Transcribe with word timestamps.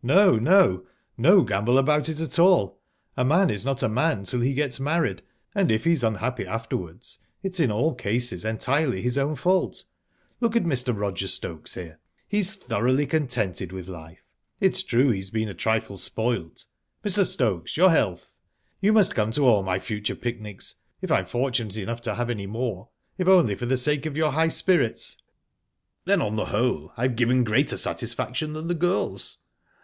"No, 0.00 0.36
no 0.38 0.86
no 1.16 1.42
gamble 1.42 1.76
about 1.76 2.08
it 2.08 2.20
at 2.20 2.38
all. 2.38 2.80
A 3.16 3.24
man 3.24 3.50
is 3.50 3.64
not 3.64 3.82
a 3.82 3.88
man 3.88 4.22
till 4.22 4.40
he 4.40 4.54
gets 4.54 4.78
married, 4.78 5.22
and 5.56 5.72
if 5.72 5.82
he's 5.84 6.04
unhappy 6.04 6.46
afterwards, 6.46 7.18
it's 7.42 7.58
in 7.58 7.72
all 7.72 7.96
cases 7.96 8.44
entirely 8.44 9.02
his 9.02 9.18
own 9.18 9.34
fault. 9.34 9.82
Look 10.40 10.54
at 10.54 10.62
Mr. 10.62 10.96
Roger 10.96 11.26
Stokes 11.26 11.74
here. 11.74 11.98
He's 12.28 12.54
thoroughly 12.54 13.06
contented 13.06 13.72
with 13.72 13.88
life 13.88 14.22
it's 14.60 14.84
true 14.84 15.10
he's 15.10 15.30
been 15.30 15.48
a 15.48 15.52
trifle 15.52 15.96
spoilt...Mr. 15.98 17.26
Stokes, 17.26 17.76
your 17.76 17.90
health!...You 17.90 18.92
must 18.92 19.16
come 19.16 19.32
to 19.32 19.46
all 19.48 19.64
my 19.64 19.80
future 19.80 20.14
picnics, 20.16 20.76
if 21.02 21.10
I 21.10 21.18
am 21.18 21.26
fortunate 21.26 21.76
enough 21.76 22.02
to 22.02 22.14
have 22.14 22.30
any 22.30 22.46
more 22.46 22.88
if 23.18 23.26
only 23.26 23.56
for 23.56 23.66
the 23.66 23.76
sake 23.76 24.06
of 24.06 24.16
your 24.16 24.30
high 24.30 24.48
spirits." 24.48 25.20
"Then, 26.04 26.22
on 26.22 26.36
the 26.36 26.46
whole, 26.46 26.92
I've 26.96 27.16
given 27.16 27.42
greater 27.42 27.76
satisfaction 27.76 28.52
than 28.52 28.68
the 28.68 28.74
girls?" 28.74 29.38